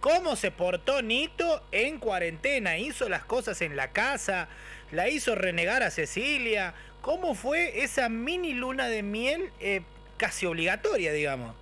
[0.00, 2.78] ¿Cómo se portó Nito en cuarentena?
[2.78, 4.48] ¿Hizo las cosas en la casa?
[4.92, 6.72] ¿La hizo renegar a Cecilia?
[7.02, 9.82] ¿Cómo fue esa mini luna de miel eh,
[10.16, 11.54] casi obligatoria, digamos?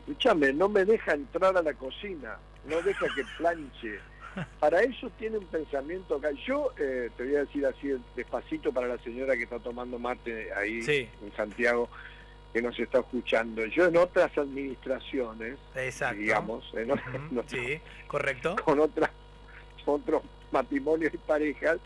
[0.00, 4.00] Escúchame, no me deja entrar a la cocina, no deja que planche.
[4.60, 6.30] Para eso tiene un pensamiento acá.
[6.46, 10.52] Yo eh, te voy a decir así despacito para la señora que está tomando mate
[10.54, 11.88] ahí en Santiago,
[12.54, 13.66] que nos está escuchando.
[13.66, 15.58] Yo en otras administraciones,
[16.16, 16.64] digamos,
[17.48, 18.54] sí, correcto.
[18.64, 19.10] con otras,
[19.84, 20.22] otros
[20.52, 21.78] matrimonios y parejas,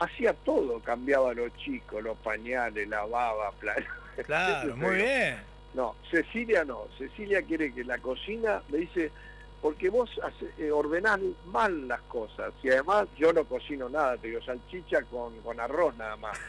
[0.00, 3.76] hacía todo, cambiaba los chicos, los pañales, lavaba, plan.
[4.26, 5.38] Claro, muy bien.
[5.72, 6.88] No, Cecilia no.
[6.98, 9.12] Cecilia quiere que la cocina, me dice,
[9.60, 10.10] porque vos
[10.58, 12.52] eh, ordenás mal las cosas.
[12.62, 16.38] Y además yo no cocino nada, te digo, salchicha con, con arroz nada más.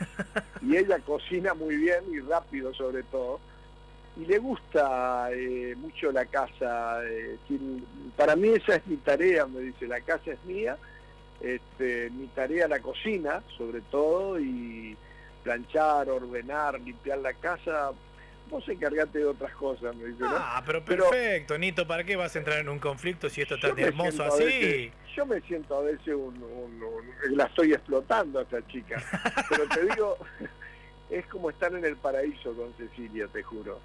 [0.61, 3.39] Y ella cocina muy bien y rápido sobre todo.
[4.15, 7.03] Y le gusta eh, mucho la casa.
[7.03, 7.37] Eh,
[8.15, 10.77] para mí esa es mi tarea, me dice, la casa es mía.
[11.39, 14.95] Este, mi tarea la cocina, sobre todo, y
[15.43, 17.91] planchar, ordenar, limpiar la casa,
[18.49, 20.23] vos encargate de otras cosas, me dice.
[20.25, 23.69] Ah, pero perfecto, Nito, ¿para qué vas a entrar en un conflicto si esto está
[23.69, 24.91] tan hermoso así?
[25.15, 26.41] yo me siento a veces un,
[27.31, 29.01] la estoy explotando a esta chica,
[29.49, 30.17] pero te digo,
[31.09, 33.79] es como estar en el paraíso con Cecilia, te juro.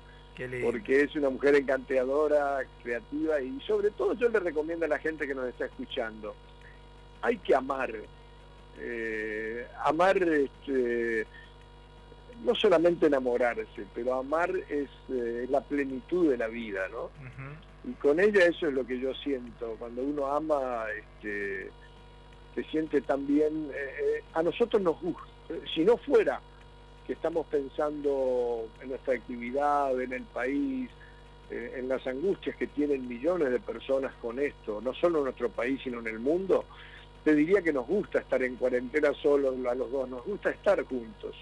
[0.63, 5.27] Porque es una mujer encanteadora, creativa y sobre todo yo le recomiendo a la gente
[5.27, 6.35] que nos está escuchando,
[7.23, 7.91] hay que amar,
[8.79, 11.27] eh, amar este,
[12.47, 17.11] no solamente enamorarse, pero amar es eh, la plenitud de la vida, ¿no?
[17.85, 21.71] Y con ella eso es lo que yo siento, cuando uno ama, este,
[22.55, 25.27] se siente también, eh, eh, a nosotros nos gusta,
[25.75, 26.41] si no fuera
[27.05, 30.89] que estamos pensando en nuestra actividad, en el país,
[31.49, 35.81] en las angustias que tienen millones de personas con esto, no solo en nuestro país,
[35.85, 36.65] sino en el mundo,
[37.23, 40.83] te diría que nos gusta estar en cuarentena solo a los dos, nos gusta estar
[40.85, 41.37] juntos.